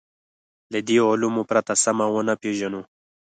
له 0.73 0.79
دې 0.87 0.97
علومو 1.07 1.41
پرته 1.49 1.73
سمه 1.83 2.05
ونه 2.13 2.33
پېژنو. 2.41 2.81